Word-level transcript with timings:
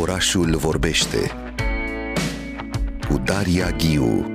Orașul 0.00 0.56
vorbește 0.56 1.30
cu 3.08 3.20
Daria 3.24 3.70
Ghiu 3.70 4.30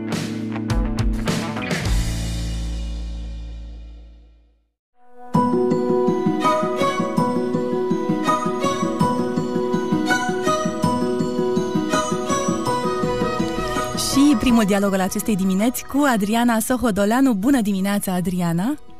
Și 13.98 14.36
primul 14.39 14.64
dialog 14.66 14.93
al 14.93 15.00
acestei 15.00 15.36
dimineți 15.36 15.86
cu 15.86 16.04
Adriana 16.14 16.59
Sohodoleanu. 16.59 17.34
Bună 17.34 17.62
dimineața, 17.62 18.14
Adriana! 18.14 18.90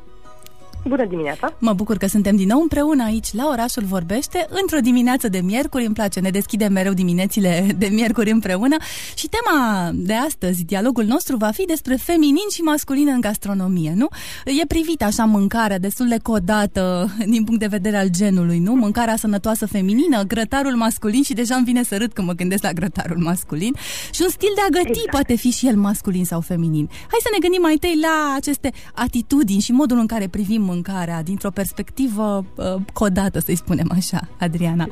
Bună 0.88 1.06
dimineața! 1.06 1.54
Mă 1.60 1.74
bucur 1.74 1.98
că 1.98 2.08
suntem 2.08 2.36
din 2.36 2.48
nou 2.48 2.62
împreună 2.62 3.04
aici 3.04 3.34
la 3.34 3.48
Orașul 3.48 3.84
Vorbește, 3.84 4.48
într-o 4.62 4.80
dimineață 4.80 5.28
de 5.28 5.40
miercuri. 5.40 5.86
Îmi 5.86 5.94
place, 5.94 6.20
ne 6.20 6.30
deschidem 6.30 6.72
mereu 6.72 6.94
diminețile 6.94 7.68
de 7.78 7.88
miercuri 7.92 8.32
împreună. 8.32 8.76
Și 9.16 9.28
tema 9.30 9.90
de 9.94 10.14
astăzi, 10.14 10.64
dialogul 10.64 11.04
nostru, 11.04 11.38
va 11.38 11.52
fi 11.52 11.66
despre 11.66 11.96
feminin 11.96 12.50
și 12.54 12.62
masculin 12.62 13.08
în 13.08 13.22
gastronomie, 13.22 13.94
nu? 13.96 14.08
E 14.46 14.66
privit 14.66 15.04
așa 15.04 15.26
mâncarea 15.26 15.80
destul 15.80 16.08
de 16.08 16.18
codată 16.22 17.10
din 17.26 17.44
punct 17.44 17.60
de 17.60 17.68
vedere 17.68 17.98
al 17.98 18.08
genului, 18.10 18.60
nu? 18.60 18.76
Mâncarea 18.76 19.16
sănătoasă 19.16 19.66
feminină, 19.66 20.24
grătarul 20.24 20.76
masculin 20.76 21.24
și 21.24 21.34
deja 21.34 21.56
îmi 21.56 21.66
vine 21.66 21.84
să 21.84 21.98
râd 21.98 22.14
când 22.14 22.28
mă 22.28 22.34
gândesc 22.34 22.64
la 22.64 22.72
grătarul 22.72 23.18
masculin. 23.18 23.74
Și 24.12 24.22
un 24.22 24.30
stil 24.30 24.52
de 24.56 24.62
a 24.62 24.70
găti 24.70 24.90
exact. 24.90 25.10
poate 25.10 25.36
fi 25.36 25.50
și 25.50 25.68
el 25.68 25.76
masculin 25.76 26.26
sau 26.26 26.40
feminin. 26.40 26.90
Hai 26.92 27.20
să 27.22 27.30
ne 27.32 27.40
gândim 27.40 27.62
mai 27.62 27.72
întâi 27.72 28.00
la 28.02 28.34
aceste 28.36 28.72
atitudini 28.94 29.62
și 29.62 29.72
modul 29.72 29.98
în 29.98 30.06
care 30.06 30.28
privim 30.28 30.70
mâncarea 30.72 31.24
dintr-o 31.24 31.58
perspectivă 31.62 32.26
uh, 32.56 32.76
codată, 32.94 33.40
să-i 33.40 33.62
spunem 33.64 33.90
așa, 34.00 34.20
Adriana? 34.40 34.88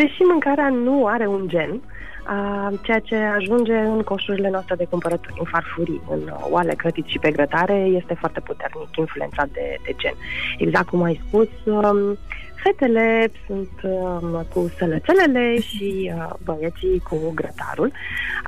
Deși 0.00 0.20
mâncarea 0.32 0.68
nu 0.68 1.06
are 1.06 1.26
un 1.26 1.44
gen, 1.48 1.80
Uh, 2.22 2.78
ceea 2.82 2.98
ce 2.98 3.16
ajunge 3.16 3.76
în 3.76 4.02
coșurile 4.02 4.50
noastre 4.50 4.74
de 4.74 4.86
cumpărături, 4.90 5.34
în 5.38 5.44
farfurii, 5.44 6.02
în 6.10 6.20
oale, 6.50 6.74
crătiți 6.74 7.10
și 7.10 7.18
pe 7.18 7.30
grătare, 7.30 7.74
este 7.74 8.14
foarte 8.14 8.40
puternic 8.40 8.96
influențat 8.96 9.48
de, 9.52 9.76
de 9.84 9.94
gen. 9.96 10.14
Exact 10.58 10.88
cum 10.88 11.02
ai 11.02 11.20
spus, 11.26 11.48
um, 11.64 12.18
Fetele 12.62 13.30
sunt 13.46 13.70
uh, 13.82 14.40
cu 14.54 14.72
sălățelele 14.78 15.60
și 15.60 16.12
uh, 16.14 16.30
băieții 16.44 17.02
cu 17.08 17.32
grătarul. 17.34 17.92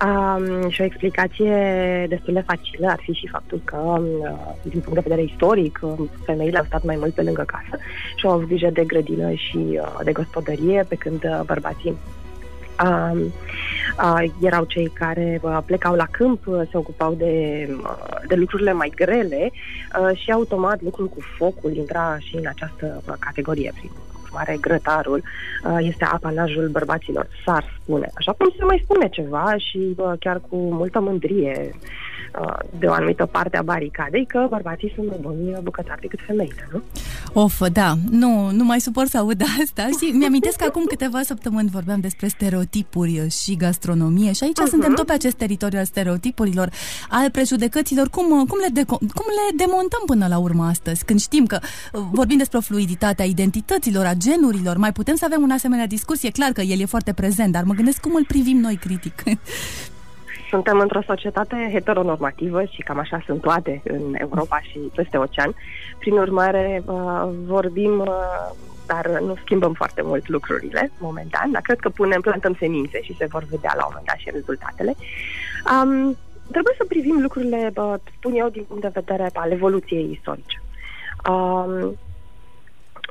Um, 0.05 0.69
și 0.69 0.81
o 0.81 0.84
explicație 0.84 1.55
destul 2.09 2.35
de 2.35 2.41
facilă 2.47 2.87
ar 2.89 3.01
fi 3.03 3.12
și 3.12 3.29
faptul 3.31 3.61
că, 3.65 3.77
uh, 3.77 4.55
din 4.62 4.81
punct 4.81 4.95
de 4.95 5.09
vedere 5.09 5.23
istoric, 5.23 5.79
uh, 5.83 6.09
femeile 6.25 6.59
au 6.59 6.65
stat 6.65 6.83
mai 6.83 6.97
mult 6.97 7.15
pe 7.15 7.23
lângă 7.23 7.45
casă 7.47 7.83
și 8.17 8.27
au 8.27 8.33
avut 8.33 8.48
grijă 8.48 8.70
de 8.73 8.85
grădină 8.85 9.33
și 9.33 9.57
uh, 9.57 9.98
de 10.05 10.12
gospodărie, 10.12 10.85
pe 10.89 10.95
când 10.95 11.25
uh, 11.25 11.41
bărbații 11.47 11.97
Uh, 12.83 13.27
uh, 13.98 14.30
erau 14.41 14.64
cei 14.64 14.86
care 14.86 15.41
uh, 15.42 15.58
plecau 15.67 15.94
la 15.94 16.06
câmp, 16.11 16.47
uh, 16.47 16.62
se 16.70 16.77
ocupau 16.77 17.14
de, 17.14 17.67
uh, 17.83 18.27
de 18.27 18.34
lucrurile 18.34 18.72
mai 18.72 18.92
grele 18.94 19.50
uh, 19.53 20.17
și 20.17 20.30
automat 20.30 20.83
lucrul 20.83 21.08
cu 21.08 21.20
focul 21.39 21.77
intra 21.77 22.19
și 22.19 22.36
în 22.36 22.47
această 22.47 23.02
uh, 23.08 23.14
categorie. 23.19 23.72
Prin 23.75 23.91
urmare, 24.25 24.56
grătarul 24.61 25.22
uh, 25.64 25.77
este 25.80 26.05
apanajul 26.05 26.69
bărbaților, 26.69 27.28
s-ar 27.45 27.78
spune. 27.83 28.11
Așa 28.14 28.33
cum 28.33 28.52
se 28.58 28.64
mai 28.64 28.80
spune 28.84 29.08
ceva 29.08 29.55
și 29.56 29.95
uh, 29.97 30.12
chiar 30.19 30.41
cu 30.48 30.56
multă 30.56 31.00
mândrie 31.00 31.75
Uh, 31.75 32.14
de 32.78 32.86
o 32.86 32.92
anumită 32.92 33.27
parte 33.27 33.56
a 33.56 33.62
baricadei 33.62 34.27
că 34.27 34.47
bărbații 34.50 34.92
sunt 34.94 35.08
mai 35.08 35.19
buni 35.20 35.58
bucătari 35.62 36.00
decât 36.00 36.19
femeile, 36.27 36.69
nu? 36.72 36.83
Of, 37.33 37.62
da, 37.72 37.94
nu, 38.11 38.50
nu 38.50 38.64
mai 38.64 38.80
suport 38.80 39.08
să 39.08 39.19
aud 39.19 39.42
asta 39.62 39.86
și 40.00 40.11
mi-amintesc 40.11 40.56
că 40.56 40.64
acum 40.64 40.84
câteva 40.84 41.22
săptămâni 41.22 41.69
vorbeam 41.69 42.00
despre 42.00 42.27
stereotipuri 42.27 43.28
și 43.42 43.56
gastronomie 43.56 44.33
și 44.33 44.45
aici 44.45 44.56
uh-huh. 44.61 44.70
suntem 44.70 44.95
tot 44.95 45.06
pe 45.06 45.12
acest 45.12 45.36
teritoriu 45.36 45.78
al 45.78 45.84
stereotipurilor, 45.84 46.70
al 47.08 47.30
prejudecăților, 47.30 48.08
cum, 48.08 48.27
cum, 48.27 48.58
le 48.61 48.83
deco- 48.83 48.98
cum 49.14 49.27
le 49.39 49.56
demontăm 49.56 50.02
până 50.06 50.27
la 50.27 50.39
urmă 50.39 50.64
astăzi, 50.64 51.05
când 51.05 51.20
știm 51.20 51.46
că 51.46 51.58
uh, 51.62 52.01
vorbim 52.12 52.36
despre 52.36 52.58
fluiditatea 52.58 53.24
identităților, 53.24 54.05
a 54.05 54.14
genurilor, 54.14 54.77
mai 54.77 54.92
putem 54.92 55.14
să 55.14 55.24
avem 55.24 55.42
un 55.42 55.51
asemenea 55.51 55.86
discuție, 55.86 56.30
clar 56.30 56.51
că 56.51 56.61
el 56.61 56.80
e 56.80 56.85
foarte 56.85 57.12
prezent, 57.12 57.52
dar 57.52 57.62
mă 57.62 57.74
gândesc 57.74 58.01
cum 58.01 58.14
îl 58.14 58.24
privim 58.24 58.56
noi 58.56 58.77
critic. 58.77 59.23
Suntem 60.55 60.79
într-o 60.79 61.03
societate 61.07 61.69
heteronormativă 61.73 62.65
și 62.65 62.83
cam 62.83 62.98
așa 62.98 63.23
sunt 63.27 63.41
toate 63.41 63.83
în 63.85 64.15
Europa 64.19 64.61
și 64.61 64.79
peste 64.95 65.17
ocean. 65.17 65.55
Prin 65.98 66.17
urmare, 66.17 66.83
uh, 66.87 67.29
vorbim, 67.47 67.98
uh, 67.98 68.51
dar 68.87 69.20
nu 69.20 69.35
schimbăm 69.42 69.73
foarte 69.73 70.03
mult 70.05 70.29
lucrurile 70.29 70.91
momentan, 70.98 71.51
dar 71.51 71.63
cred 71.63 71.79
că 71.81 71.89
punem, 71.89 72.20
plantăm 72.20 72.57
semințe 72.59 73.01
și 73.03 73.17
se 73.17 73.27
vor 73.27 73.45
vedea 73.51 73.73
la 73.77 73.85
un 73.85 73.89
moment 73.91 74.07
dat 74.07 74.17
și 74.17 74.31
rezultatele. 74.33 74.95
Um, 75.73 76.17
trebuie 76.51 76.75
să 76.77 76.85
privim 76.89 77.19
lucrurile, 77.21 77.73
spun 78.17 78.33
eu, 78.35 78.48
din 78.48 78.65
punct 78.69 78.83
de 78.83 78.91
vedere 79.01 79.31
al 79.33 79.51
evoluției 79.51 80.11
istorice. 80.13 80.63
Um, 81.31 81.97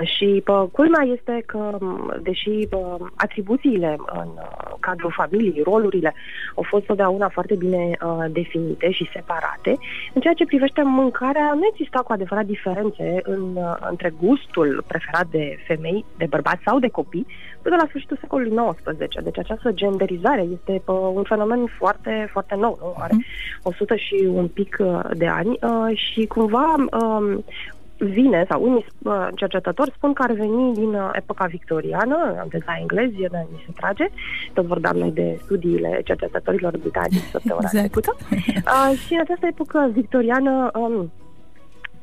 și 0.02 0.42
pă, 0.44 0.68
culmea 0.72 1.04
este 1.18 1.44
că, 1.46 1.78
deși 2.22 2.68
pă, 2.70 2.98
atribuțiile 3.16 3.98
în 4.06 4.28
uh, 4.36 4.74
cadrul 4.80 5.14
familiei, 5.16 5.62
rolurile, 5.64 6.14
au 6.56 6.66
fost 6.70 6.86
totdeauna 6.86 7.30
foarte 7.30 7.56
bine 7.56 7.90
uh, 8.06 8.26
definite 8.31 8.92
și 8.92 9.09
separate, 9.14 9.78
în 10.14 10.22
ceea 10.22 10.34
ce 10.34 10.46
privește 10.46 10.81
mâncarea, 10.81 11.54
nu 11.54 11.68
exista 11.72 12.00
cu 12.00 12.12
adevărat 12.12 12.46
diferențe 12.46 13.20
în, 13.24 13.56
uh, 13.56 13.76
între 13.90 14.14
gustul 14.20 14.84
preferat 14.88 15.28
de 15.28 15.58
femei, 15.68 16.06
de 16.18 16.25
bărbați 16.30 16.64
sau 16.66 16.80
de 16.80 16.88
copii, 16.88 17.25
până 17.62 17.75
la 17.75 17.86
sfârșitul 17.88 18.18
secolului 18.20 18.56
XIX. 18.56 19.24
Deci 19.24 19.38
această 19.38 19.72
genderizare 19.72 20.42
este 20.42 20.81
pă, 20.86 20.92
un 20.92 21.24
fenomen 21.24 21.66
foarte, 21.78 22.30
foarte 22.31 22.56
nou, 22.56 22.78
nu? 22.81 22.94
are 22.98 23.14
100 23.64 23.94
mhm. 23.94 24.04
și 24.04 24.25
un 24.34 24.48
pic 24.48 24.78
uh, 24.80 25.00
de 25.14 25.28
ani 25.28 25.58
uh, 25.62 25.98
și 25.98 26.25
cumva 26.25 26.75
uh, 26.92 27.38
vine, 28.06 28.46
sau 28.50 28.64
unii 28.64 28.86
uh, 29.03 29.28
cercetători 29.36 29.91
spun 29.96 30.14
că 30.14 30.22
ar 30.22 30.31
veni 30.31 30.74
din 30.74 30.94
uh, 30.94 31.09
epoca 31.12 31.46
victoriană, 31.46 32.16
am 32.40 32.47
la 32.66 32.78
englezi, 32.80 33.16
de 33.16 33.46
ni 33.52 33.64
se 33.66 33.72
trage, 33.75 34.08
tot 34.53 34.66
vorbeam 34.66 34.97
noi 34.97 35.12
de 35.12 35.40
studiile 35.44 36.02
cercetătorilor 36.03 36.78
britanici 36.78 37.31
săptămâna 37.31 37.69
exact. 37.72 37.92
trecută. 37.92 38.16
Uh, 38.74 38.97
și 38.97 39.13
în 39.13 39.19
această 39.19 39.46
epocă 39.46 39.90
victoriană 39.94 40.72
um, 40.74 41.12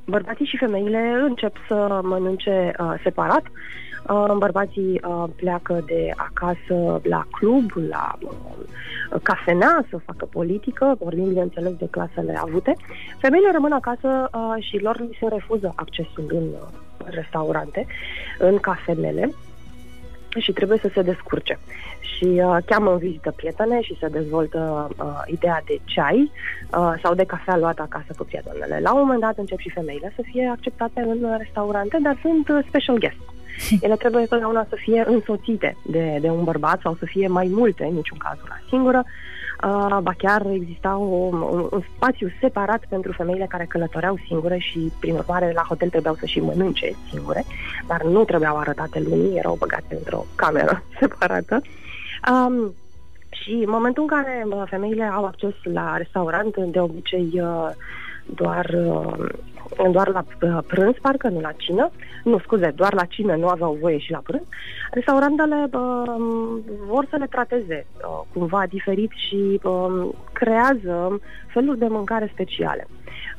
bărbații 0.06 0.46
și 0.46 0.56
femeile 0.56 1.16
încep 1.28 1.56
să 1.68 2.00
mănânce 2.02 2.72
uh, 2.78 2.94
separat, 3.02 3.42
Uh, 3.42 3.89
bărbații 4.38 5.00
uh, 5.04 5.24
pleacă 5.36 5.82
de 5.86 6.12
acasă 6.16 7.00
la 7.02 7.26
club, 7.30 7.70
la 7.88 8.18
uh, 8.22 9.20
cafenea 9.22 9.84
să 9.90 9.96
facă 9.96 10.24
politică, 10.24 10.96
vorbim 10.98 11.28
bineînțeles 11.28 11.72
de 11.72 11.88
clasele 11.90 12.38
avute. 12.38 12.76
Femeile 13.18 13.50
rămân 13.52 13.72
acasă 13.72 14.30
și 14.58 14.78
lor 14.78 15.00
li 15.00 15.16
se 15.20 15.26
refuză 15.28 15.72
accesul 15.76 16.24
în 16.28 16.44
restaurante, 17.04 17.86
în 18.38 18.58
cafenele 18.58 19.30
și 20.38 20.52
trebuie 20.52 20.78
să 20.78 20.90
se 20.94 21.02
descurce. 21.02 21.58
Și 22.00 22.24
uh, 22.24 22.56
cheamă 22.66 22.92
în 22.92 22.98
vizită 22.98 23.32
prietene 23.36 23.80
și 23.80 23.96
se 24.00 24.08
dezvoltă 24.08 24.90
uh, 24.98 25.22
ideea 25.26 25.62
de 25.66 25.80
ceai 25.84 26.30
uh, 26.78 26.92
sau 27.02 27.14
de 27.14 27.24
cafea 27.24 27.56
luată 27.56 27.82
acasă 27.82 28.14
cu 28.16 28.24
prietenele. 28.24 28.80
La 28.80 28.92
un 28.92 29.00
moment 29.00 29.20
dat 29.20 29.38
încep 29.38 29.58
și 29.58 29.70
femeile 29.70 30.12
să 30.16 30.22
fie 30.30 30.48
acceptate 30.52 31.00
în 31.00 31.36
restaurante, 31.38 31.98
dar 32.02 32.18
sunt 32.22 32.48
uh, 32.48 32.58
special 32.68 32.98
guests. 32.98 33.29
Ele 33.84 33.96
trebuie 33.96 34.22
întotdeauna 34.22 34.66
să 34.68 34.76
fie 34.78 35.04
însoțite 35.06 35.76
de, 35.82 36.18
de 36.20 36.28
un 36.28 36.44
bărbat 36.44 36.80
sau 36.80 36.96
să 36.98 37.04
fie 37.04 37.28
mai 37.28 37.50
multe, 37.52 37.84
în 37.84 37.94
niciun 37.94 38.18
caz 38.18 38.38
una 38.44 38.60
singură. 38.68 39.04
Uh, 39.64 39.98
ba 40.02 40.12
chiar 40.18 40.46
exista 40.46 40.96
o, 40.96 41.04
un, 41.04 41.68
un 41.70 41.82
spațiu 41.96 42.28
separat 42.40 42.84
pentru 42.88 43.12
femeile 43.12 43.46
care 43.48 43.64
călătoreau 43.64 44.18
singure 44.26 44.58
și, 44.58 44.92
prin 45.00 45.14
urmare, 45.14 45.52
la 45.54 45.64
hotel 45.68 45.88
trebuiau 45.88 46.14
să 46.14 46.26
și 46.26 46.40
mănânce 46.40 46.96
singure, 47.10 47.44
dar 47.86 48.02
nu 48.02 48.24
trebuiau 48.24 48.56
arătate 48.56 49.00
lumii, 49.08 49.36
erau 49.36 49.56
băgate 49.58 49.94
într-o 49.94 50.26
cameră 50.34 50.82
separată. 51.00 51.62
Um, 52.30 52.74
și 53.30 53.52
în 53.52 53.70
momentul 53.70 54.02
în 54.02 54.08
care 54.08 54.46
femeile 54.68 55.04
au 55.04 55.24
acces 55.24 55.54
la 55.62 55.96
restaurant, 55.96 56.56
de 56.56 56.80
obicei 56.80 57.30
uh, 57.32 57.70
doar 58.34 58.74
uh, 58.86 59.28
doar 59.90 60.08
la 60.08 60.24
uh, 60.42 60.58
prânz, 60.66 60.94
parcă 61.02 61.28
nu 61.28 61.40
la 61.40 61.52
cină. 61.52 61.90
Nu, 62.24 62.38
scuze, 62.38 62.72
doar 62.76 62.94
la 62.94 63.04
cină 63.04 63.34
nu 63.36 63.46
aveau 63.46 63.78
voie 63.80 63.98
și 63.98 64.10
la 64.10 64.20
prânz. 64.24 64.42
Restaurantele 64.90 65.68
uh, 65.72 66.14
vor 66.86 67.06
să 67.10 67.16
le 67.16 67.26
trateze 67.26 67.86
uh, 67.96 68.20
cumva 68.32 68.64
diferit 68.68 69.10
și 69.16 69.60
uh, 69.62 70.08
creează 70.32 71.20
feluri 71.46 71.78
de 71.78 71.86
mâncare 71.88 72.30
speciale. 72.32 72.86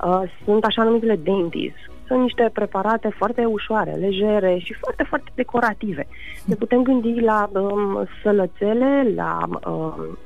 Uh, 0.05 0.21
sunt 0.45 0.63
așa 0.63 0.83
numitele 0.83 1.15
dainties, 1.15 1.73
sunt 2.07 2.21
niște 2.21 2.49
preparate 2.53 3.09
foarte 3.17 3.45
ușoare, 3.45 3.91
legere 3.91 4.57
și 4.57 4.73
foarte, 4.73 5.03
foarte 5.03 5.31
decorative. 5.35 6.07
Ne 6.45 6.55
putem 6.55 6.83
gândi 6.83 7.19
la 7.19 7.49
um, 7.53 8.07
sălățele, 8.23 9.11
la 9.15 9.47
um, 9.67 10.17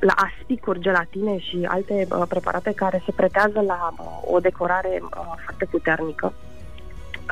la 0.00 0.12
aspicuri, 0.16 0.80
gelatine 0.80 1.38
și 1.38 1.66
alte 1.68 2.06
uh, 2.10 2.22
preparate 2.28 2.72
care 2.72 3.02
se 3.04 3.12
pretează 3.12 3.60
la 3.60 3.94
uh, 3.98 4.34
o 4.34 4.38
decorare 4.38 4.98
uh, 5.02 5.32
foarte 5.44 5.64
puternică. 5.70 6.32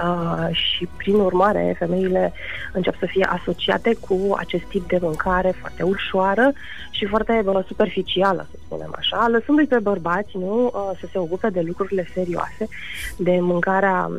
Uh, 0.04 0.48
și 0.50 0.88
prin 0.96 1.14
urmare 1.14 1.74
femeile 1.78 2.32
încep 2.72 2.98
să 2.98 3.06
fie 3.06 3.24
asociate 3.24 3.94
cu 4.08 4.34
acest 4.36 4.64
tip 4.64 4.88
de 4.88 4.98
mâncare 5.00 5.54
foarte 5.60 5.82
ușoară 5.82 6.52
și 6.90 7.06
foarte 7.06 7.42
uh, 7.44 7.64
superficială, 7.66 8.46
să 8.50 8.56
spunem 8.64 8.94
așa, 8.96 9.28
lăsându-i 9.28 9.66
pe 9.66 9.78
bărbați 9.78 10.36
nu 10.36 10.64
uh, 10.64 10.98
să 11.00 11.08
se 11.12 11.18
ocupe 11.18 11.48
de 11.48 11.60
lucrurile 11.60 12.08
serioase, 12.14 12.68
de 13.16 13.38
mâncarea 13.40 14.10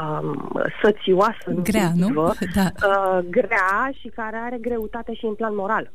um, 0.00 0.62
sățioasă, 0.82 1.50
grea, 1.62 1.92
nu? 1.94 2.32
Da. 2.54 2.70
Uh, 2.88 3.18
grea 3.30 3.90
și 4.00 4.08
care 4.08 4.36
are 4.36 4.56
greutate 4.60 5.14
și 5.14 5.24
în 5.24 5.34
plan 5.34 5.54
moral. 5.54 5.90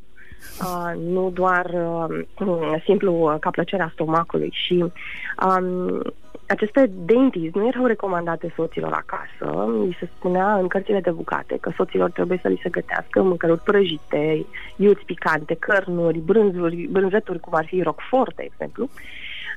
Uh, 0.61 1.01
nu 1.13 1.29
doar 1.33 1.65
uh, 1.65 2.81
simplu 2.83 3.37
ca 3.39 3.49
plăcerea 3.49 3.91
stomacului 3.93 4.49
și 4.53 4.85
um, 5.47 6.01
aceste 6.47 6.91
dainties 7.05 7.53
nu 7.53 7.67
erau 7.67 7.85
recomandate 7.85 8.53
soților 8.55 8.93
acasă. 8.93 9.65
Mi 9.65 9.97
se 9.99 10.09
spunea 10.15 10.55
în 10.55 10.67
cărțile 10.67 10.99
de 10.99 11.11
bucate 11.11 11.57
că 11.61 11.71
soților 11.75 12.11
trebuie 12.11 12.39
să 12.41 12.47
li 12.47 12.59
se 12.63 12.69
gătească 12.69 13.21
mâncăruri 13.21 13.59
prăjite, 13.59 14.45
iuți 14.75 15.05
picante, 15.05 15.55
cărnuri, 15.59 16.19
brânzuri, 16.19 16.87
brânzeturi 16.91 17.39
cum 17.39 17.53
ar 17.55 17.65
fi 17.65 17.81
roquefort, 17.81 18.35
de 18.35 18.43
exemplu. 18.51 18.89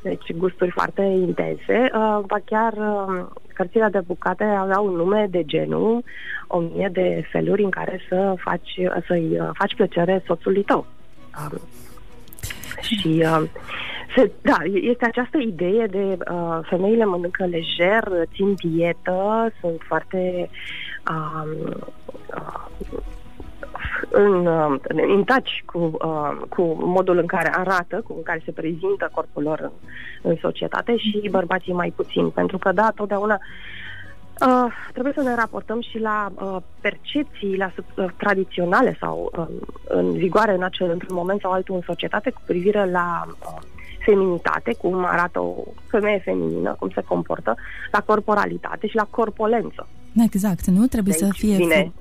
Deci 0.05 0.33
gusturi 0.37 0.71
foarte 0.71 1.03
intense. 1.03 1.91
Uh, 1.95 2.19
ba 2.27 2.39
chiar 2.45 2.73
uh, 2.73 3.27
cărțile 3.55 3.89
de 3.91 4.01
bucate 4.06 4.45
aveau 4.45 4.87
un 4.87 4.93
nume 4.93 5.27
de 5.31 5.45
genul 5.45 6.05
o 6.47 6.59
mie 6.59 6.89
de 6.93 7.25
feluri 7.31 7.62
în 7.62 7.71
care 7.71 8.01
să 8.09 8.35
faci, 8.37 8.81
să-i 9.06 9.39
uh, 9.41 9.49
faci 9.53 9.75
plăcere 9.75 10.23
soțului 10.27 10.62
tău. 10.62 10.87
Uh, 11.53 11.61
și 12.81 13.23
uh, 13.25 13.43
se, 14.17 14.31
da, 14.43 14.56
este 14.73 15.05
această 15.05 15.39
idee 15.39 15.87
de 15.87 16.19
uh, 16.31 16.59
femeile 16.62 17.05
mănâncă 17.05 17.45
lejer, 17.45 18.05
țin 18.35 18.55
dietă, 18.55 19.53
sunt 19.61 19.81
foarte 19.87 20.51
uh, 21.11 21.77
uh, 22.35 23.03
în, 24.11 24.46
uh, 24.46 24.75
în 24.88 25.25
touch 25.25 25.50
cu, 25.64 25.79
uh, 25.79 26.41
cu 26.49 26.62
modul 26.79 27.19
în 27.19 27.26
care 27.26 27.52
arată, 27.56 28.02
cu 28.06 28.14
în 28.17 28.23
care 28.23 28.43
se 28.44 28.52
prezintă 28.52 29.11
corpul 29.14 29.43
lor 29.43 29.61
în, 29.61 29.70
în 30.23 30.37
societate 30.41 30.96
și 30.96 31.29
bărbații 31.31 31.73
mai 31.73 31.93
puțin. 31.96 32.31
Pentru 32.31 32.58
că, 32.58 32.73
da, 32.73 32.93
totdeauna 32.94 33.41
Uh, 34.41 34.73
trebuie 34.93 35.12
să 35.17 35.23
ne 35.23 35.35
raportăm 35.35 35.81
și 35.81 35.99
la 35.99 36.32
uh, 36.35 36.56
percepțiile 36.81 37.75
uh, 37.76 38.06
tradiționale 38.17 38.96
sau 39.00 39.31
uh, 39.38 39.46
în 39.85 40.12
vigoare 40.12 40.55
în 40.55 40.62
acel 40.62 40.91
într-un 40.91 41.17
moment 41.17 41.41
sau 41.41 41.50
altul 41.50 41.75
în 41.75 41.81
societate 41.87 42.31
cu 42.31 42.41
privire 42.46 42.91
la 42.91 43.26
uh, 43.26 43.62
feminitate, 44.05 44.75
cum 44.79 45.05
arată 45.05 45.41
o 45.41 45.55
femeie 45.87 46.19
feminină, 46.25 46.76
cum 46.79 46.91
se 46.94 47.00
comportă, 47.00 47.55
la 47.93 48.00
corporalitate 48.00 48.87
și 48.87 48.96
la 48.96 49.06
corpolență. 49.11 49.87
Exact, 50.25 50.67
nu? 50.67 50.87
Trebuie 50.87 51.14
de 51.19 51.25
să 51.25 51.31
fie... 51.32 51.56
Vine 51.56 51.93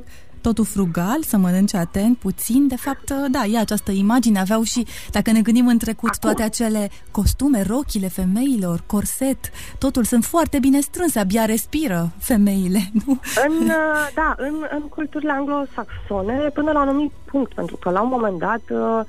totul 0.44 0.66
frugal, 0.66 1.22
să 1.22 1.38
mănânce 1.38 1.78
atent, 1.78 2.18
puțin. 2.18 2.68
De 2.68 2.76
fapt, 2.76 3.12
da, 3.32 3.44
e 3.46 3.58
această 3.58 3.92
imagine. 3.92 4.40
Aveau 4.40 4.64
și, 4.64 4.86
dacă 5.12 5.32
ne 5.32 5.42
gândim 5.42 5.68
în 5.68 5.78
trecut, 5.78 6.10
Acum. 6.10 6.20
toate 6.22 6.44
acele 6.44 6.90
costume, 7.12 7.62
rochile 7.62 8.08
femeilor, 8.08 8.84
corset, 8.86 9.38
totul 9.78 10.04
sunt 10.04 10.24
foarte 10.24 10.58
bine 10.60 10.80
strânse, 10.80 11.20
abia 11.20 11.46
respiră 11.46 12.12
femeile, 12.18 12.80
nu? 13.06 13.20
În, 13.48 13.68
uh, 13.68 14.08
da, 14.16 14.36
în, 14.38 14.56
în 14.72 14.82
culturile 14.82 15.32
anglosaxone, 15.32 16.50
până 16.54 16.72
la 16.72 16.82
un 16.82 16.88
anumit 16.88 17.12
punct, 17.26 17.54
pentru 17.54 17.76
că 17.76 17.90
la 17.90 18.02
un 18.02 18.10
moment 18.10 18.38
dat 18.40 18.62
uh, 18.70 19.00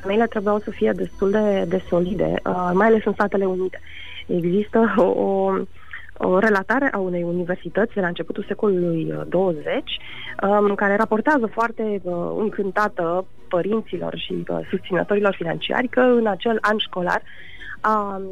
femeile 0.00 0.26
trebuiau 0.26 0.58
să 0.58 0.70
fie 0.70 0.92
destul 0.96 1.30
de, 1.30 1.64
de 1.68 1.82
solide, 1.88 2.34
uh, 2.44 2.70
mai 2.72 2.86
ales 2.86 3.04
în 3.04 3.12
Statele 3.12 3.44
Unite. 3.44 3.80
Există 4.26 4.94
o, 4.96 5.02
o 5.02 5.52
o 6.16 6.38
relatare 6.38 6.88
a 6.92 6.98
unei 6.98 7.22
universități 7.22 7.94
de 7.94 8.00
la 8.00 8.06
începutul 8.06 8.44
secolului 8.48 9.14
20, 9.28 9.64
uh, 9.66 10.48
um, 10.48 10.74
care 10.74 10.96
raportează 10.96 11.46
foarte 11.46 12.00
uh, 12.02 12.14
încântată 12.38 13.24
părinților 13.48 14.16
și 14.16 14.44
uh, 14.48 14.58
susținătorilor 14.70 15.34
financiari 15.34 15.88
că 15.88 16.00
în 16.00 16.26
acel 16.26 16.58
an 16.60 16.78
școlar 16.78 17.22
um, 17.88 18.22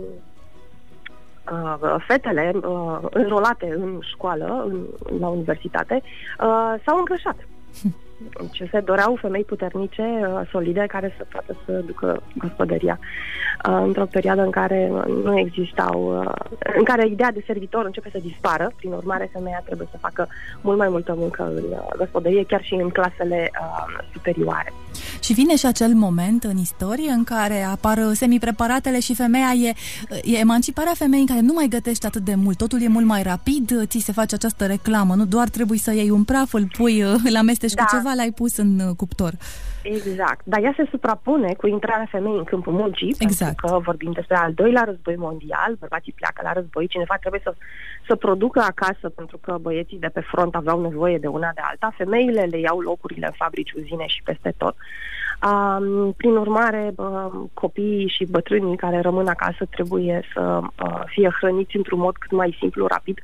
uh, 1.52 2.04
fetele 2.06 2.52
uh, 2.54 2.98
înrolate 3.10 3.74
în 3.76 3.98
școală, 4.00 4.64
în, 4.68 4.86
la 5.20 5.28
universitate, 5.28 6.02
uh, 6.04 6.74
s-au 6.84 6.98
îngrășat. 6.98 7.36
ce 8.52 8.68
se 8.70 8.80
doreau 8.80 9.14
femei 9.14 9.44
puternice, 9.44 10.02
uh, 10.02 10.40
solide, 10.50 10.84
care 10.88 11.14
să 11.16 11.24
poată 11.28 11.56
să 11.64 11.72
ducă 11.72 12.22
gospodăria 12.38 12.98
uh, 13.68 13.80
într-o 13.82 14.04
perioadă 14.04 14.42
în 14.42 14.50
care 14.50 14.92
nu 15.24 15.38
existau, 15.38 16.18
uh, 16.18 16.32
în 16.76 16.84
care 16.84 17.06
ideea 17.06 17.32
de 17.32 17.42
servitor 17.46 17.84
începe 17.84 18.10
să 18.10 18.18
dispară, 18.22 18.72
prin 18.76 18.92
urmare 18.92 19.30
femeia 19.32 19.62
trebuie 19.64 19.88
să 19.90 19.98
facă 19.98 20.28
mult 20.60 20.78
mai 20.78 20.88
multă 20.88 21.14
muncă 21.16 21.52
în 21.54 21.64
gospodărie, 21.96 22.44
chiar 22.44 22.62
și 22.62 22.74
în 22.74 22.90
clasele 22.90 23.50
superioare. 24.12 24.72
Și 25.30 25.36
vine 25.36 25.56
și 25.56 25.66
acel 25.66 25.92
moment 25.94 26.44
în 26.44 26.56
istorie 26.56 27.10
în 27.10 27.24
care 27.24 27.62
apar 27.62 27.98
semipreparatele 28.12 29.00
și 29.00 29.14
femeia 29.14 29.52
e, 29.52 29.72
e 30.22 30.38
emanciparea 30.38 30.92
femeii 30.94 31.20
în 31.20 31.26
care 31.26 31.40
nu 31.40 31.52
mai 31.52 31.66
gătești 31.68 32.06
atât 32.06 32.22
de 32.22 32.34
mult, 32.34 32.56
totul 32.56 32.82
e 32.82 32.88
mult 32.88 33.04
mai 33.04 33.22
rapid, 33.22 33.86
ți 33.86 33.98
se 33.98 34.12
face 34.12 34.34
această 34.34 34.66
reclamă, 34.66 35.14
nu 35.14 35.24
doar 35.24 35.48
trebuie 35.48 35.78
să 35.78 35.92
iei 35.92 36.10
un 36.10 36.24
praf, 36.24 36.52
îl 36.52 36.66
pui, 36.76 37.00
îl 37.28 37.36
amesteci 37.36 37.72
da. 37.72 37.82
cu 37.82 37.96
ceva, 37.96 38.12
l-ai 38.14 38.30
pus 38.30 38.56
în 38.56 38.78
uh, 38.78 38.96
cuptor. 38.96 39.32
Exact, 39.82 40.40
dar 40.44 40.62
ea 40.62 40.74
se 40.76 40.86
suprapune 40.90 41.54
cu 41.54 41.66
intrarea 41.66 42.08
femeii 42.10 42.38
în 42.38 42.44
câmpul 42.44 42.72
muncii, 42.72 43.14
exact. 43.18 43.38
pentru 43.38 43.66
că 43.66 43.82
vorbim 43.84 44.12
despre 44.12 44.36
al 44.36 44.52
doilea 44.52 44.82
război 44.84 45.16
mondial, 45.16 45.76
bărbații 45.78 46.12
pleacă 46.12 46.40
la 46.42 46.52
război, 46.52 46.86
cineva 46.86 47.16
trebuie 47.20 47.40
să, 47.44 47.54
să 48.06 48.16
producă 48.16 48.60
acasă, 48.60 49.08
pentru 49.08 49.38
că 49.38 49.58
băieții 49.60 49.98
de 49.98 50.08
pe 50.08 50.20
front 50.20 50.54
aveau 50.54 50.80
nevoie 50.80 51.18
de 51.18 51.26
una 51.26 51.50
de 51.54 51.60
alta, 51.64 51.94
femeile 51.96 52.42
le 52.42 52.58
iau 52.58 52.80
locurile 52.80 53.26
în 53.26 53.32
fabrici, 53.36 53.72
uzine 53.72 54.06
și 54.06 54.22
peste 54.24 54.54
tot. 54.56 54.76
Um, 55.48 56.12
prin 56.16 56.36
urmare, 56.36 56.92
uh, 56.96 57.26
copiii 57.54 58.08
și 58.08 58.26
bătrânii 58.30 58.76
care 58.76 59.00
rămân 59.00 59.26
acasă 59.26 59.64
trebuie 59.70 60.22
să 60.32 60.60
uh, 60.62 61.02
fie 61.06 61.30
hrăniți 61.40 61.76
într-un 61.76 61.98
mod 61.98 62.16
cât 62.16 62.30
mai 62.30 62.56
simplu, 62.58 62.86
rapid 62.86 63.18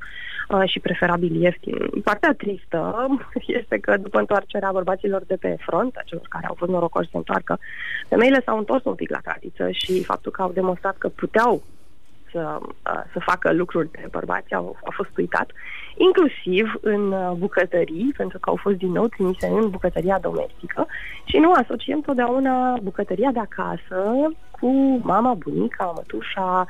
uh, 0.49 0.63
și 0.65 0.79
preferabil 0.79 1.41
ieftin. 1.41 1.77
Partea 2.03 2.33
tristă 2.37 3.07
este 3.59 3.77
că 3.77 3.97
după 3.97 4.19
întoarcerea 4.19 4.71
bărbaților 4.71 5.23
de 5.27 5.35
pe 5.35 5.55
front, 5.59 5.95
a 5.95 6.01
celor 6.05 6.25
care 6.29 6.45
au 6.45 6.55
fost 6.57 6.71
norocoși 6.71 7.05
să 7.05 7.11
se 7.11 7.17
întoarcă, 7.17 7.59
femeile 8.07 8.41
s-au 8.45 8.57
întors 8.57 8.83
un 8.83 8.95
pic 8.95 9.09
la 9.09 9.19
tradiță 9.23 9.69
și 9.71 10.03
faptul 10.03 10.31
că 10.31 10.41
au 10.41 10.51
demonstrat 10.51 10.97
că 10.97 11.07
puteau 11.07 11.63
să, 12.37 12.59
să 13.13 13.19
facă 13.19 13.53
lucruri 13.53 13.91
de 13.91 14.07
bărbați 14.11 14.53
au, 14.53 14.65
au 14.65 14.91
fost 14.95 15.17
uitat, 15.17 15.51
inclusiv 15.97 16.73
în 16.81 17.13
bucătării, 17.37 18.13
pentru 18.17 18.39
că 18.39 18.49
au 18.49 18.55
fost 18.55 18.75
din 18.75 18.91
nou 18.91 19.07
trimise 19.07 19.47
în 19.47 19.69
bucătăria 19.69 20.19
domestică 20.21 20.87
și 21.23 21.37
nu 21.37 21.51
asociem 21.51 22.01
totdeauna 22.01 22.77
bucătăria 22.83 23.31
de 23.31 23.39
acasă 23.39 23.99
cu 24.59 24.99
mama, 25.03 25.33
bunica, 25.33 25.93
mătușa, 25.95 26.65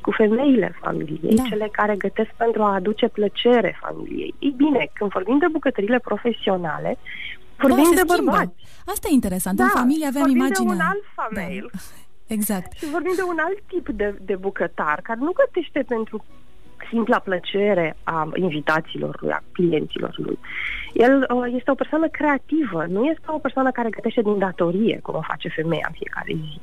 cu 0.00 0.10
femeile 0.10 0.76
familiei, 0.80 1.34
da. 1.34 1.42
cele 1.42 1.68
care 1.72 1.96
gătesc 1.96 2.30
pentru 2.36 2.62
a 2.62 2.74
aduce 2.74 3.08
plăcere 3.08 3.78
familiei. 3.80 4.34
Ei 4.38 4.54
bine, 4.56 4.90
când 4.92 5.10
vorbim 5.10 5.38
de 5.38 5.46
bucătările 5.52 5.98
profesionale, 5.98 6.98
vorbim 7.58 7.90
da, 7.94 8.02
de 8.02 8.02
bărbați. 8.06 8.54
Asta 8.86 9.08
e 9.10 9.12
interesant. 9.12 9.56
Da, 9.56 9.64
în 9.64 9.70
familie 9.70 10.06
avem 10.06 10.26
imaginea... 10.28 10.48
de 10.48 10.62
un 10.62 10.80
alt 10.80 11.04
femei. 11.16 11.60
Da. 11.60 11.78
Exact. 12.32 12.72
Și 12.72 12.90
vorbim 12.90 13.12
de 13.16 13.22
un 13.22 13.38
alt 13.38 13.60
tip 13.66 13.88
de, 13.88 14.14
de 14.24 14.36
bucătar 14.36 15.00
care 15.02 15.18
nu 15.22 15.32
gătește 15.32 15.82
pentru 15.82 16.24
simpla 16.92 17.18
plăcere 17.18 17.96
a 18.02 18.28
invitațiilor 18.34 19.16
lui, 19.20 19.30
a 19.30 19.42
clienților 19.52 20.14
lui. 20.16 20.38
El 20.92 21.26
uh, 21.34 21.52
este 21.56 21.70
o 21.70 21.74
persoană 21.74 22.08
creativă, 22.08 22.84
nu 22.88 23.04
este 23.04 23.26
o 23.26 23.38
persoană 23.38 23.70
care 23.70 23.88
gătește 23.90 24.22
din 24.22 24.38
datorie, 24.38 25.00
cum 25.02 25.14
o 25.14 25.20
face 25.26 25.48
femeia 25.48 25.86
în 25.88 25.94
fiecare 25.98 26.32
zi. 26.42 26.60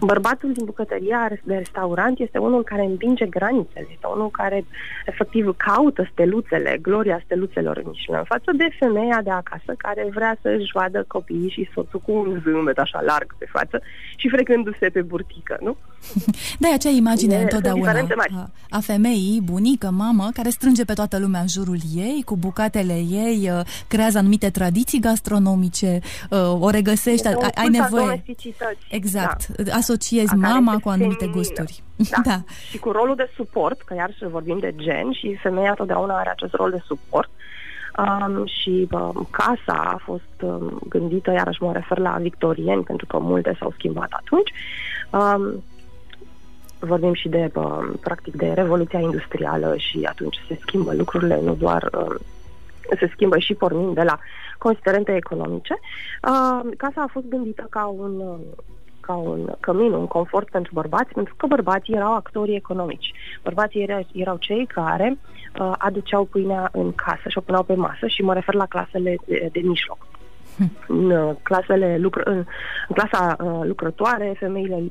Bărbatul 0.00 0.52
din 0.52 0.64
bucătăria 0.64 1.30
de 1.42 1.54
restaurant 1.54 2.18
este 2.18 2.38
unul 2.38 2.62
care 2.64 2.84
împinge 2.84 3.26
granițele, 3.26 3.88
este 3.92 4.06
unul 4.14 4.30
care 4.30 4.64
efectiv 5.06 5.56
caută 5.56 6.08
steluțele, 6.12 6.78
gloria 6.82 7.20
steluțelor 7.24 7.76
în 7.76 7.84
Michelin, 7.86 8.24
față 8.24 8.50
de 8.56 8.68
femeia 8.78 9.20
de 9.22 9.30
acasă 9.30 9.72
care 9.76 10.08
vrea 10.14 10.36
să-și 10.42 10.72
vadă 10.72 11.04
copiii 11.08 11.50
și 11.50 11.70
soțul 11.74 12.00
cu 12.00 12.12
un 12.12 12.40
zâmbet 12.44 12.78
așa 12.78 13.00
larg 13.06 13.34
pe 13.38 13.46
față 13.50 13.82
și 14.16 14.28
frecându-se 14.28 14.88
pe 14.88 15.02
burtică, 15.02 15.58
nu? 15.60 15.76
Da, 16.58 16.68
e 16.68 16.74
acea 16.74 16.88
imagine 16.88 17.34
e, 17.34 17.42
întotdeauna 17.42 17.90
a, 17.90 18.50
a 18.70 18.80
femeii, 18.80 19.40
bunică, 19.70 20.02
mamă, 20.04 20.28
care 20.34 20.48
strânge 20.48 20.84
pe 20.84 20.92
toată 20.92 21.18
lumea 21.18 21.40
în 21.40 21.48
jurul 21.48 21.78
ei, 21.94 22.22
cu 22.24 22.36
bucatele 22.36 22.92
ei, 22.92 23.50
uh, 23.50 23.60
creează 23.88 24.18
anumite 24.18 24.50
tradiții 24.50 25.00
gastronomice, 25.00 25.98
uh, 26.30 26.60
o 26.60 26.70
regăsești, 26.70 27.26
ai, 27.26 27.34
ai 27.54 27.68
nevoie... 27.68 28.24
Exact, 28.90 29.46
da. 29.46 29.74
asociezi 29.74 30.34
mama 30.34 30.78
cu 30.78 30.88
anumite 30.88 31.24
feminină. 31.24 31.36
gusturi. 31.36 31.82
Da. 31.96 32.20
da. 32.30 32.42
Și 32.70 32.78
cu 32.78 32.90
rolul 32.90 33.14
de 33.14 33.30
suport, 33.34 33.82
că 33.82 33.94
iar 33.94 34.16
să 34.18 34.28
vorbim 34.28 34.58
de 34.58 34.74
gen 34.76 35.12
și 35.12 35.38
femeia 35.42 35.74
totdeauna 35.74 36.18
are 36.18 36.30
acest 36.30 36.54
rol 36.54 36.70
de 36.70 36.82
suport. 36.86 37.30
Um, 37.98 38.46
și 38.46 38.88
um, 38.90 39.28
casa 39.30 39.72
a 39.72 40.00
fost 40.04 40.42
um, 40.42 40.80
gândită, 40.88 41.30
iarăși 41.30 41.62
mă 41.62 41.72
refer 41.72 41.98
la 41.98 42.16
victorieni, 42.20 42.82
pentru 42.82 43.06
că 43.06 43.18
multe 43.18 43.56
s-au 43.58 43.72
schimbat 43.76 44.08
atunci. 44.10 44.52
Um, 45.10 45.62
vorbim 46.80 47.14
și 47.14 47.28
de, 47.28 47.50
practic, 48.00 48.34
de 48.34 48.52
revoluția 48.52 48.98
industrială 48.98 49.74
și 49.76 50.06
atunci 50.08 50.40
se 50.48 50.58
schimbă 50.60 50.94
lucrurile, 50.94 51.40
nu 51.40 51.54
doar 51.54 51.90
se 52.98 53.10
schimbă 53.12 53.38
și 53.38 53.54
pornind 53.54 53.94
de 53.94 54.02
la 54.02 54.18
considerente 54.58 55.16
economice. 55.16 55.74
Uh, 56.22 56.70
casa 56.76 57.02
a 57.02 57.10
fost 57.12 57.26
gândită 57.26 57.66
ca 57.70 57.86
un 57.86 58.38
ca 59.00 59.16
un 59.16 59.54
cămin, 59.60 59.92
un 59.92 60.06
confort 60.06 60.50
pentru 60.50 60.70
bărbați, 60.74 61.12
pentru 61.12 61.34
că 61.36 61.46
bărbații 61.46 61.94
erau 61.94 62.14
actorii 62.14 62.56
economici. 62.56 63.12
Bărbații 63.42 63.82
erau, 63.82 64.06
erau 64.12 64.36
cei 64.36 64.66
care 64.66 65.18
uh, 65.60 65.72
aduceau 65.78 66.24
pâinea 66.24 66.68
în 66.72 66.92
casă 66.92 67.28
și 67.28 67.38
o 67.38 67.40
puneau 67.40 67.62
pe 67.62 67.74
masă 67.74 68.06
și 68.06 68.22
mă 68.22 68.34
refer 68.34 68.54
la 68.54 68.66
clasele 68.66 69.16
de, 69.26 69.48
de 69.52 69.60
mijloc. 69.60 70.09
În 70.88 71.10
uh, 71.10 71.36
clasele 71.42 71.98
lucr- 71.98 72.24
în, 72.24 72.44
în 72.88 72.94
clasa 72.94 73.36
uh, 73.40 73.60
lucrătoare, 73.62 74.36
femeile 74.38 74.82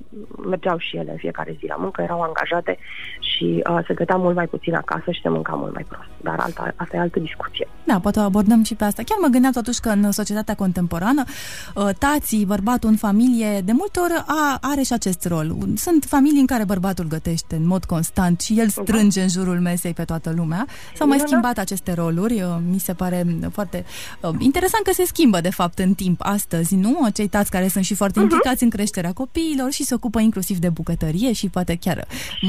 mergeau 0.47 0.77
și 0.77 0.97
ele 0.97 1.11
în 1.11 1.17
fiecare 1.17 1.55
zi 1.59 1.65
la 1.67 1.75
muncă, 1.75 2.01
erau 2.01 2.21
angajate 2.21 2.77
și 3.19 3.63
uh, 3.69 3.79
se 3.87 3.93
gătea 3.93 4.15
mult 4.15 4.35
mai 4.35 4.47
puțin 4.47 4.75
acasă 4.75 5.11
și 5.11 5.21
se 5.21 5.29
mânca 5.29 5.53
mult 5.53 5.73
mai 5.73 5.85
prost. 5.89 6.09
Dar 6.21 6.39
alta, 6.39 6.73
asta 6.75 6.97
e 6.97 6.99
altă 6.99 7.19
discuție. 7.19 7.67
Da, 7.83 7.99
poate 7.99 8.19
o 8.19 8.21
abordăm 8.21 8.63
și 8.63 8.75
pe 8.75 8.83
asta. 8.83 9.01
Chiar 9.05 9.17
mă 9.21 9.27
gândeam 9.27 9.53
totuși 9.53 9.79
că 9.79 9.89
în 9.89 10.11
societatea 10.11 10.55
contemporană, 10.55 11.23
uh, 11.75 11.89
tații, 11.99 12.45
bărbatul 12.45 12.89
în 12.89 12.95
familie, 12.95 13.61
de 13.61 13.71
multe 13.71 13.99
ori 13.99 14.23
a, 14.25 14.57
are 14.61 14.81
și 14.81 14.93
acest 14.93 15.25
rol. 15.27 15.55
Sunt 15.75 16.03
familii 16.03 16.39
în 16.39 16.45
care 16.45 16.65
bărbatul 16.65 17.05
gătește 17.07 17.55
în 17.55 17.67
mod 17.67 17.85
constant 17.85 18.41
și 18.41 18.59
el 18.59 18.67
da. 18.75 18.81
strânge 18.81 19.19
da. 19.19 19.25
în 19.25 19.29
jurul 19.29 19.59
mesei 19.59 19.93
pe 19.93 20.03
toată 20.03 20.33
lumea. 20.35 20.65
S-au 20.93 21.07
mai 21.07 21.17
da, 21.17 21.23
schimbat 21.25 21.53
da. 21.53 21.61
aceste 21.61 21.93
roluri. 21.93 22.41
Uh, 22.41 22.57
mi 22.71 22.79
se 22.79 22.93
pare 22.93 23.25
foarte 23.51 23.85
uh, 24.21 24.29
interesant 24.37 24.83
că 24.83 24.91
se 24.93 25.05
schimbă, 25.05 25.41
de 25.41 25.49
fapt, 25.61 25.77
în 25.87 25.93
timp 25.93 26.19
astăzi, 26.37 26.75
nu? 26.75 26.93
Cei 27.13 27.27
tați 27.27 27.51
care 27.55 27.67
sunt 27.67 27.85
și 27.89 27.95
foarte 27.95 28.19
uh-huh. 28.19 28.27
implicați 28.27 28.63
în 28.63 28.69
creșterea 28.69 29.13
copiilor 29.21 29.69
și 29.71 29.83
se 29.83 29.93
ocupă 29.99 30.19
inclusiv 30.19 30.57
de 30.57 30.69
bucătărie 30.79 31.31
și 31.39 31.49
poate 31.55 31.73
chiar 31.83 31.97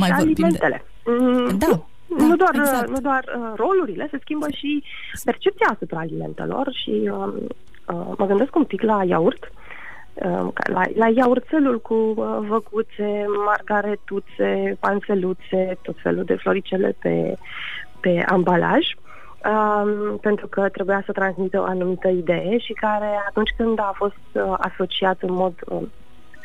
mai 0.01 0.09
și 0.09 0.15
vorbim 0.15 0.45
alimentele. 0.45 0.85
de... 1.05 1.11
Mm, 1.11 1.59
da. 1.59 1.73
Da, 2.19 2.25
nu 2.27 2.37
doar, 2.37 2.55
exact. 2.55 2.89
nu 2.89 3.01
doar 3.01 3.25
uh, 3.37 3.53
rolurile, 3.57 4.09
se 4.11 4.19
schimbă 4.21 4.47
și 4.51 4.83
percepția 5.25 5.67
asupra 5.75 5.99
alimentelor 5.99 6.67
și 6.83 7.11
uh, 7.13 7.33
uh, 7.95 8.13
mă 8.19 8.27
gândesc 8.27 8.57
un 8.57 8.65
pic 8.65 8.83
la 8.83 9.05
iaurt, 9.05 9.53
uh, 10.15 10.49
la, 10.75 10.83
la 10.95 11.09
iaurțelul 11.09 11.81
cu 11.81 11.95
uh, 11.95 12.39
văcuțe, 12.49 13.25
margaretuțe, 13.47 14.77
panseluțe, 14.81 15.79
tot 15.83 15.97
felul 16.03 16.25
de 16.25 16.35
floricele 16.35 16.97
pe, 16.99 17.37
pe 18.01 18.25
ambalaj. 18.29 18.85
Uh, 18.95 19.10
um, 19.45 20.19
pentru 20.19 20.47
că 20.47 20.69
trebuia 20.69 21.03
să 21.07 21.13
transmită 21.13 21.61
o 21.61 21.65
anumită 21.65 22.09
idee 22.09 22.59
și 22.59 22.73
care 22.73 23.09
atunci 23.29 23.51
când 23.57 23.79
a 23.79 23.93
fost 23.95 24.15
uh, 24.33 24.55
asociat 24.59 25.17
în 25.21 25.33
mod 25.33 25.55
uh, 25.67 25.83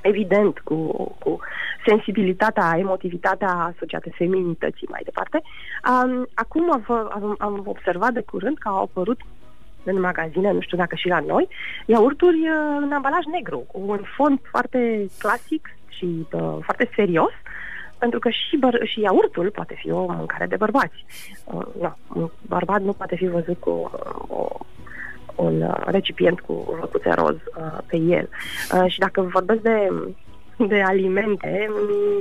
evident 0.02 0.60
cu, 0.60 0.76
cu 1.20 1.40
sensibilitatea, 1.86 2.76
emotivitatea 2.78 3.50
asociată 3.50 4.10
feminității 4.18 4.88
mai 4.90 5.02
departe. 5.04 5.42
Um, 5.92 6.28
acum 6.34 6.72
am, 6.92 7.36
am 7.38 7.64
observat 7.66 8.14
de 8.14 8.22
curând 8.22 8.58
că 8.58 8.68
au 8.68 8.82
apărut 8.82 9.20
în 9.84 10.00
magazine, 10.00 10.52
nu 10.52 10.60
știu 10.62 10.78
dacă 10.78 10.96
și 10.96 11.08
la 11.08 11.20
noi, 11.20 11.48
iaurturi 11.86 12.40
uh, 12.40 12.78
în 12.82 12.92
ambalaj 12.92 13.26
negru, 13.32 13.58
cu 13.58 13.82
un 13.86 14.00
fond 14.16 14.40
foarte 14.52 15.10
clasic 15.20 15.78
și 15.88 16.28
uh, 16.32 16.58
foarte 16.62 16.90
serios, 16.96 17.32
pentru 17.98 18.20
că 18.20 18.30
și, 18.30 18.60
băr- 18.66 18.84
și 18.84 19.00
iaurtul 19.00 19.50
poate 19.50 19.76
fi 19.78 19.92
o 19.92 20.06
mâncare 20.06 20.46
de 20.46 20.56
bărbați. 20.56 21.06
Uh, 21.44 21.66
no, 21.82 21.90
un 22.16 22.30
bărbat 22.48 22.82
nu 22.82 22.94
poate 22.94 23.16
fi 23.16 23.28
văzut 23.28 23.60
cu 23.60 23.70
uh, 23.70 24.38
o, 24.38 24.48
un 25.36 25.74
recipient 25.86 26.40
cu 26.40 26.78
răcuțe 26.80 27.10
roz 27.10 27.36
uh, 27.36 27.78
pe 27.86 27.98
el. 27.98 28.30
Uh, 28.74 28.92
și 28.92 29.00
dacă 29.00 29.22
vorbesc 29.22 29.62
de 29.62 29.90
de 30.58 30.82
alimente, 30.82 31.70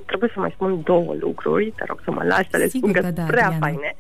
trebuie 0.07 0.31
să 0.35 0.41
mai 0.41 0.51
spun 0.55 0.83
două 0.83 1.15
lucruri, 1.21 1.73
te 1.77 1.85
rog 1.87 2.01
să 2.05 2.11
mă 2.11 2.25
lași 2.25 2.51
să 2.51 2.57
le 2.57 2.67
spun 2.67 2.93
că 2.93 3.01
da, 3.01 3.23
prea 3.23 3.49
Diana. 3.49 3.57
faine. 3.61 3.97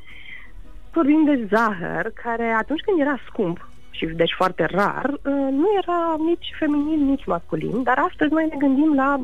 Vorbim 0.93 1.25
de 1.25 1.47
zahăr, 1.51 2.13
care 2.23 2.45
atunci 2.45 2.81
când 2.81 3.01
era 3.01 3.19
scump, 3.29 3.69
și 3.91 4.07
deci 4.07 4.35
foarte 4.37 4.65
rar, 4.65 5.11
uh, 5.11 5.49
nu 5.51 5.67
era 5.83 6.15
nici 6.27 6.55
feminin, 6.59 7.05
nici 7.05 7.25
masculin, 7.25 7.83
dar 7.83 7.99
astăzi 7.99 8.33
noi 8.33 8.47
ne 8.51 8.57
gândim 8.59 8.95
la 8.95 9.21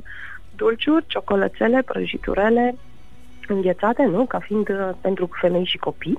dulciuri, 0.61 1.05
ciocolățele, 1.07 1.83
prăjiturele 1.83 2.75
înghețate, 3.49 4.05
nu? 4.05 4.25
Ca 4.25 4.39
fiind 4.39 4.69
uh, 4.69 4.91
pentru 5.01 5.29
femei 5.41 5.65
și 5.65 5.79
copii. 5.79 6.19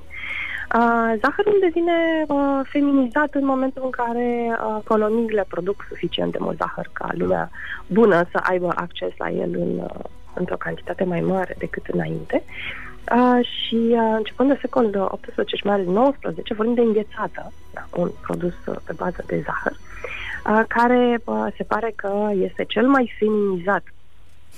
Uh, 0.76 1.12
zahărul 1.22 1.58
devine 1.62 2.26
uh, 2.28 2.60
feminizat 2.64 3.34
în 3.34 3.46
momentul 3.46 3.82
în 3.86 3.90
care 3.90 4.28
uh, 4.50 4.84
coloniile 4.84 5.46
produc 5.48 5.86
suficient 5.90 6.32
de 6.32 6.38
mult 6.42 6.58
zahăr 6.58 6.90
ca 6.94 7.10
lumea 7.12 7.50
bună 7.88 8.28
să 8.32 8.40
aibă 8.44 8.72
acces 8.76 9.12
la 9.18 9.30
el 9.30 9.52
în, 9.66 9.78
uh, 9.78 10.06
într-o 10.34 10.56
cantitate 10.56 11.04
mai 11.04 11.22
mare 11.22 11.56
decât 11.58 11.86
înainte. 11.88 12.44
Uh, 13.16 13.46
și 13.46 13.80
uh, 13.90 14.14
începând 14.18 14.50
de 14.50 14.58
secolul 14.62 15.08
18 15.12 15.56
și 15.56 15.66
mai 15.66 15.76
ales 15.76 15.88
19, 15.88 16.54
vorbim 16.54 16.74
de 16.74 16.82
înghețată, 16.82 17.52
da, 17.74 17.84
un 17.96 18.10
produs 18.22 18.54
uh, 18.66 18.76
pe 18.86 18.94
bază 18.96 19.24
de 19.28 19.44
zahăr, 19.46 19.76
uh, 19.76 20.64
care 20.68 21.22
uh, 21.24 21.48
se 21.58 21.64
pare 21.64 21.94
că 21.96 22.30
este 22.34 22.64
cel 22.64 22.88
mai 22.88 23.14
feminizat 23.20 23.84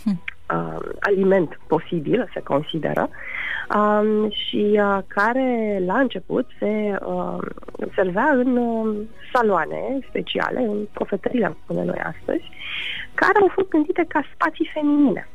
uh, 0.06 0.80
aliment 1.00 1.60
posibil, 1.68 2.30
se 2.34 2.42
consideră, 2.42 3.10
um, 3.76 4.30
și 4.30 4.80
uh, 4.80 4.98
care 5.08 5.82
la 5.86 6.00
început 6.00 6.48
se 6.60 6.98
uh, 7.06 7.38
servea 7.96 8.30
în 8.34 8.58
uh, 8.58 8.96
saloane 9.34 10.00
speciale, 10.10 10.60
în 10.60 10.88
cofetările, 10.94 11.46
am 11.46 11.58
spune 11.64 11.84
noi 11.84 12.02
astăzi, 12.04 12.50
care 13.14 13.40
au 13.42 13.48
fost 13.54 13.68
gândite 13.68 14.06
ca 14.08 14.24
spații 14.34 14.70
feminine 14.74 15.28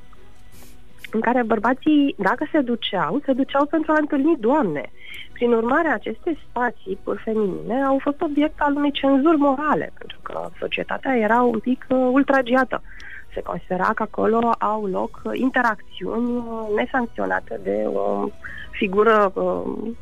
în 1.11 1.21
care 1.21 1.43
bărbații, 1.43 2.15
dacă 2.19 2.49
se 2.53 2.61
duceau, 2.61 3.21
se 3.25 3.33
duceau 3.33 3.67
pentru 3.67 3.93
a 3.93 3.97
întâlni 3.99 4.37
doamne. 4.41 4.91
Prin 5.33 5.53
urmare, 5.53 5.89
aceste 5.89 6.39
spații 6.49 6.99
feminine 7.25 7.83
au 7.83 7.99
fost 7.99 8.21
obiect 8.21 8.61
al 8.61 8.75
unei 8.77 8.93
cenzuri 8.93 9.37
morale, 9.37 9.93
pentru 9.99 10.19
că 10.23 10.49
societatea 10.59 11.17
era 11.17 11.43
un 11.43 11.59
pic 11.59 11.87
uh, 11.89 12.09
ultragiată. 12.13 12.83
Uh, 12.83 13.08
se 13.39 13.45
considera 13.45 13.93
că 13.95 14.03
acolo 14.03 14.51
au 14.59 14.87
loc 14.87 15.21
interacțiuni 15.33 16.45
nesancționate 16.75 17.61
de 17.63 17.87
o 17.95 18.29
figură 18.71 19.33
um, 19.35 19.97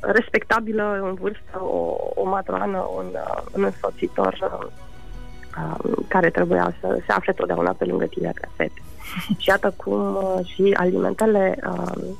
respectabilă 0.00 1.00
în 1.02 1.14
vârstă, 1.14 1.62
o, 1.62 1.96
o 2.14 2.28
matronă, 2.28 2.88
un, 2.96 3.06
un 3.56 3.64
însoțitor 3.64 4.38
um, 5.56 6.04
care 6.08 6.30
trebuia 6.30 6.74
să 6.80 6.98
se 7.06 7.12
afle 7.12 7.32
totdeauna 7.32 7.74
pe 7.78 7.84
lângă 7.84 8.04
tine 8.04 8.32
ca 8.34 8.48
fete. 8.56 8.82
Și 9.42 9.48
iată 9.48 9.74
cum 9.76 10.14
uh, 10.14 10.46
și 10.46 10.74
alimentele 10.76 11.58
um, 11.66 12.16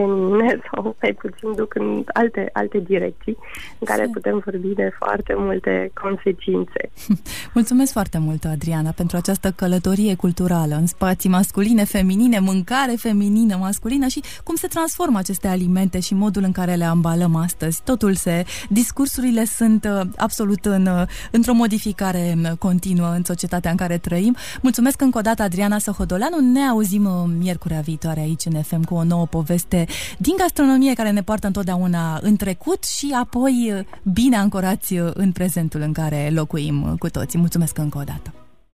feminine 0.00 0.60
sau 0.72 0.96
mai 1.00 1.12
puțin 1.12 1.52
duc 1.56 1.74
în 1.74 2.04
alte, 2.12 2.50
alte 2.52 2.78
direcții 2.78 3.36
în 3.78 3.86
care 3.86 4.08
putem 4.12 4.42
vorbi 4.44 4.68
de 4.74 4.90
foarte 4.98 5.34
multe 5.36 5.90
consecințe. 6.02 6.90
Mulțumesc 7.54 7.92
foarte 7.92 8.18
mult, 8.18 8.44
Adriana, 8.44 8.90
pentru 8.90 9.16
această 9.16 9.50
călătorie 9.56 10.14
culturală 10.14 10.74
în 10.74 10.86
spații 10.86 11.30
masculine, 11.30 11.84
feminine, 11.84 12.38
mâncare 12.38 12.94
feminină, 12.98 13.56
masculină 13.56 14.06
și 14.06 14.22
cum 14.44 14.54
se 14.54 14.66
transformă 14.66 15.18
aceste 15.18 15.48
alimente 15.48 16.00
și 16.00 16.14
modul 16.14 16.42
în 16.42 16.52
care 16.52 16.74
le 16.74 16.84
ambalăm 16.84 17.36
astăzi. 17.36 17.82
Totul 17.84 18.14
se... 18.14 18.44
Discursurile 18.68 19.44
sunt 19.44 19.84
uh, 19.84 20.06
absolut 20.16 20.64
în, 20.64 20.86
uh, 20.86 21.02
într-o 21.30 21.52
modificare 21.52 22.34
uh, 22.42 22.50
continuă 22.58 23.12
în 23.16 23.24
societatea 23.24 23.70
în 23.70 23.76
care 23.76 23.98
trăim. 23.98 24.36
Mulțumesc 24.62 25.00
încă 25.00 25.18
o 25.18 25.20
dată, 25.20 25.42
Adriana 25.42 25.78
Sohodoleanu. 25.78 26.36
Ne 26.52 26.60
auzim 26.60 27.08
miercurea 27.38 27.80
viitoare 27.80 28.20
aici 28.20 28.44
în 28.44 28.62
FM 28.62 28.84
cu 28.84 28.94
o 28.94 29.04
nouă 29.04 29.26
poveste 29.26 29.86
din 30.18 30.34
gastronomie 30.38 30.92
care 30.92 31.10
ne 31.10 31.22
poartă 31.22 31.46
întotdeauna 31.46 32.18
în 32.22 32.36
trecut 32.36 32.84
și 32.84 33.16
apoi 33.20 33.86
bine 34.12 34.36
ancorați 34.36 34.94
în 34.94 35.32
prezentul 35.32 35.80
în 35.80 35.92
care 35.92 36.30
locuim 36.32 36.96
cu 36.98 37.08
toții. 37.08 37.38
Mulțumesc 37.38 37.78
încă 37.78 37.98
o 37.98 38.02
dată! 38.02 38.39